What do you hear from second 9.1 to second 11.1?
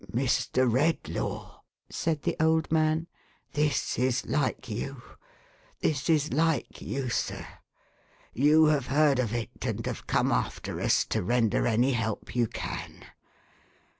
of it, and have come after us